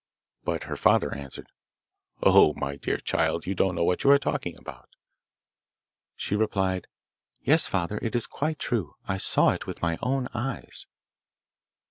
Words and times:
But 0.43 0.63
her 0.63 0.75
father 0.75 1.13
answered, 1.13 1.45
'Oh, 2.23 2.55
my 2.55 2.75
dear 2.75 2.97
child, 2.97 3.45
you 3.45 3.53
don't 3.53 3.75
know 3.75 3.83
what 3.83 4.03
you 4.03 4.09
are 4.09 4.17
talking 4.17 4.57
about.' 4.57 4.89
She 6.15 6.35
replied, 6.35 6.87
'Yes, 7.43 7.67
father, 7.67 7.99
it 8.01 8.15
is 8.15 8.25
quite 8.25 8.57
true. 8.57 8.95
I 9.07 9.17
saw 9.17 9.51
it 9.51 9.67
with 9.67 9.83
my 9.83 9.99
own 10.01 10.27
eyes. 10.33 10.87